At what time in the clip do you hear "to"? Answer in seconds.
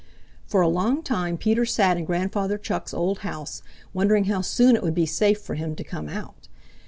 5.75-5.83